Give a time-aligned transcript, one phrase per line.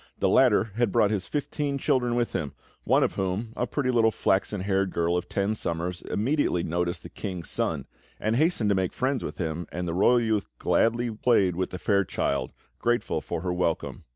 [0.17, 2.53] The latter had brought his fifteen children with him,
[2.85, 7.09] one of whom, a pretty little flaxen haired girl of ten summers, immediately noticed the
[7.09, 7.85] King's Son,
[8.19, 11.77] and hastened to make friends with him; and the royal youth gladly played with the
[11.77, 14.05] fair child, grateful for her welcome.